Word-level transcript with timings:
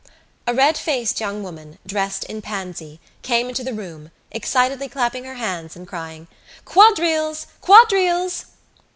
A 0.47 0.53
red 0.55 0.79
faced 0.79 1.19
young 1.19 1.43
woman, 1.43 1.77
dressed 1.85 2.23
in 2.23 2.41
pansy, 2.41 2.99
came 3.21 3.49
into 3.49 3.63
the 3.63 3.71
room, 3.71 4.09
excitedly 4.31 4.89
clapping 4.89 5.25
her 5.25 5.35
hands 5.35 5.75
and 5.75 5.87
crying: 5.87 6.27
"Quadrilles! 6.65 7.45
Quadrilles!" 7.61 8.45